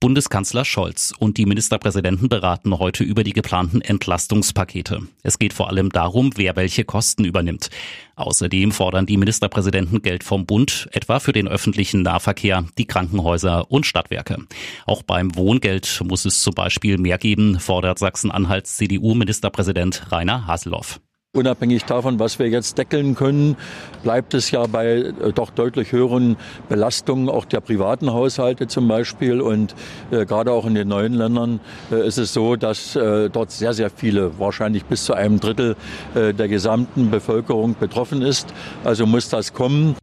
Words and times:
Bundeskanzler 0.00 0.64
Scholz 0.64 1.12
und 1.18 1.36
die 1.36 1.44
Ministerpräsidenten 1.44 2.30
beraten 2.30 2.78
heute 2.78 3.04
über 3.04 3.22
die 3.22 3.34
geplanten 3.34 3.82
Entlastungspakete. 3.82 5.02
Es 5.22 5.38
geht 5.38 5.52
vor 5.52 5.68
allem 5.68 5.90
darum, 5.90 6.30
wer 6.36 6.56
welche 6.56 6.84
Kosten 6.84 7.26
übernimmt. 7.26 7.68
Außerdem 8.16 8.72
fordern 8.72 9.04
die 9.04 9.18
Ministerpräsidenten 9.18 10.00
Geld 10.00 10.24
vom 10.24 10.46
Bund, 10.46 10.88
etwa 10.92 11.20
für 11.20 11.32
den 11.32 11.48
öffentlichen 11.48 12.00
Nahverkehr, 12.00 12.64
die 12.78 12.86
Krankenhäuser 12.86 13.70
und 13.70 13.84
Stadtwerke. 13.84 14.38
Auch 14.86 15.02
beim 15.02 15.36
Wohngeld 15.36 16.00
muss 16.02 16.24
es 16.24 16.42
zum 16.42 16.54
Beispiel 16.54 16.96
mehr 16.96 17.18
geben, 17.18 17.60
fordert 17.60 17.98
Sachsen-Anhalts 17.98 18.78
CDU-Ministerpräsident 18.78 20.10
Rainer 20.10 20.46
Haseloff. 20.46 20.98
Unabhängig 21.32 21.84
davon, 21.84 22.18
was 22.18 22.40
wir 22.40 22.48
jetzt 22.48 22.76
deckeln 22.76 23.14
können, 23.14 23.56
bleibt 24.02 24.34
es 24.34 24.50
ja 24.50 24.66
bei 24.66 24.96
äh, 24.96 25.32
doch 25.32 25.50
deutlich 25.50 25.92
höheren 25.92 26.36
Belastungen 26.68 27.28
auch 27.28 27.44
der 27.44 27.60
privaten 27.60 28.12
Haushalte 28.12 28.66
zum 28.66 28.88
Beispiel. 28.88 29.40
Und 29.40 29.76
äh, 30.10 30.26
gerade 30.26 30.50
auch 30.50 30.66
in 30.66 30.74
den 30.74 30.88
neuen 30.88 31.14
Ländern 31.14 31.60
äh, 31.92 32.04
ist 32.04 32.18
es 32.18 32.34
so, 32.34 32.56
dass 32.56 32.96
äh, 32.96 33.30
dort 33.30 33.52
sehr, 33.52 33.74
sehr 33.74 33.90
viele, 33.90 34.40
wahrscheinlich 34.40 34.86
bis 34.86 35.04
zu 35.04 35.14
einem 35.14 35.38
Drittel 35.38 35.76
äh, 36.16 36.34
der 36.34 36.48
gesamten 36.48 37.12
Bevölkerung 37.12 37.76
betroffen 37.78 38.22
ist. 38.22 38.52
Also 38.82 39.06
muss 39.06 39.28
das 39.28 39.52
kommen. 39.52 39.94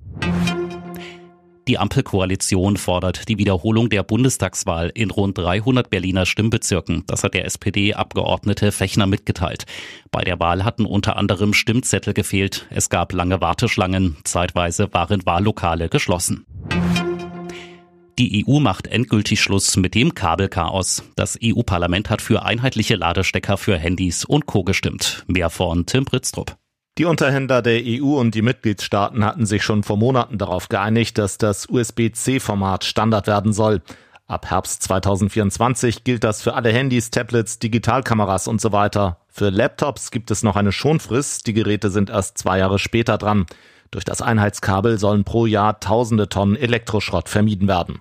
Die 1.68 1.78
Ampelkoalition 1.78 2.78
fordert 2.78 3.28
die 3.28 3.38
Wiederholung 3.38 3.90
der 3.90 4.02
Bundestagswahl 4.02 4.90
in 4.94 5.12
rund 5.12 5.38
300 5.38 5.90
Berliner 5.90 6.26
Stimmbezirken. 6.26 7.04
Das 7.08 7.26
hat 7.26 7.34
der 7.34 7.44
SPD-Abgeordnete 7.44 8.72
Fechner 8.72 9.06
mitgeteilt. 9.06 9.66
Bei 10.10 10.24
der 10.24 10.40
Wahl 10.40 10.64
hatten 10.64 10.86
unter 10.86 11.18
anderem 11.18 11.54
Stimmzettel 11.54 12.14
gefehlt. 12.14 12.68
Es 12.70 12.90
gab 12.90 13.12
lange 13.12 13.42
Warteschlangen. 13.42 14.16
Zeitweise 14.24 14.94
waren 14.94 15.26
Wahllokale 15.26 15.90
geschlossen. 15.90 16.46
Die 18.18 18.46
EU 18.48 18.60
macht 18.60 18.88
endgültig 18.88 19.42
Schluss 19.42 19.76
mit 19.76 19.94
dem 19.94 20.16
Kabelchaos. 20.16 21.04
Das 21.16 21.38
EU-Parlament 21.44 22.10
hat 22.10 22.22
für 22.22 22.44
einheitliche 22.44 22.96
Ladestecker 22.96 23.58
für 23.58 23.78
Handys 23.78 24.24
und 24.24 24.46
Co. 24.46 24.64
gestimmt. 24.64 25.26
Mehr 25.28 25.50
von 25.50 25.86
Tim 25.86 26.06
Pritztrup. 26.06 26.58
Die 26.98 27.06
Unterhändler 27.06 27.62
der 27.62 27.82
EU 27.86 28.20
und 28.20 28.34
die 28.34 28.42
Mitgliedstaaten 28.42 29.24
hatten 29.24 29.46
sich 29.46 29.64
schon 29.64 29.84
vor 29.84 29.98
Monaten 29.98 30.40
darauf 30.40 30.68
geeinigt, 30.68 31.20
dass 31.20 31.38
das 31.38 31.70
USB-C-Format 31.70 32.84
Standard 32.86 33.28
werden 33.28 33.54
soll. 33.54 33.84
Ab 34.26 34.50
Herbst 34.50 34.82
2024 34.82 36.04
gilt 36.04 36.24
das 36.24 36.42
für 36.42 36.56
alle 36.56 36.74
Handys, 36.74 37.12
Tablets, 37.12 37.60
Digitalkameras 37.60 38.48
und 38.48 38.60
so 38.60 38.72
weiter. 38.72 39.18
Für 39.30 39.50
Laptops 39.50 40.10
gibt 40.10 40.32
es 40.32 40.42
noch 40.42 40.56
eine 40.56 40.72
Schonfrist. 40.72 41.46
Die 41.46 41.54
Geräte 41.54 41.92
sind 41.92 42.10
erst 42.10 42.40
zwei 42.40 42.58
Jahre 42.58 42.80
später 42.80 43.20
dran. 43.20 43.46
Durch 43.92 44.04
das 44.04 44.24
Einheitskabel 44.24 44.98
sollen 44.98 45.24
pro 45.24 45.46
Jahr 45.46 45.80
tausende 45.80 46.30
Tonnen 46.30 46.56
Elektroschrott 46.56 47.30
vermieden 47.30 47.68
werden. 47.68 48.00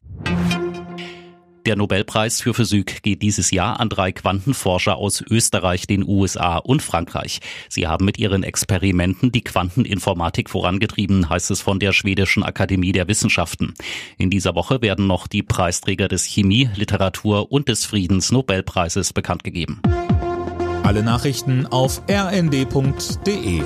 Der 1.67 1.75
Nobelpreis 1.75 2.41
für 2.43 2.55
Physik 2.55 3.03
geht 3.03 3.23
dieses 3.23 3.51
Jahr 3.51 3.81
an 3.81 3.89
drei 3.89 4.13
Quantenforscher 4.13 4.97
aus 4.97 5.21
Österreich, 5.29 5.89
den 5.89 6.07
USA 6.07 6.59
und 6.59 6.81
Frankreich. 6.81 7.41
Sie 7.69 7.89
haben 7.89 8.05
mit 8.05 8.19
ihren 8.19 8.45
Experimenten 8.45 9.33
die 9.33 9.43
Quanteninformatik 9.43 10.49
vorangetrieben, 10.49 11.29
heißt 11.29 11.51
es 11.51 11.61
von 11.61 11.81
der 11.81 11.93
Schwedischen 11.93 12.45
Akademie 12.45 12.93
der 12.93 13.09
Wissenschaften. 13.09 13.75
In 14.17 14.31
dieser 14.31 14.55
Woche 14.55 14.81
werden 14.81 15.09
noch 15.09 15.27
die 15.27 15.43
Preisträger 15.43 16.07
des 16.07 16.25
Chemie, 16.25 16.71
Literatur 16.77 17.51
und 17.51 17.69
des 17.69 17.85
Friedensnobelpreises 17.85 19.13
bekannt 19.13 19.43
gegeben. 19.43 19.83
Alle 20.85 21.03
Nachrichten 21.03 21.67
auf 21.67 22.01
rnd.de 22.09 23.63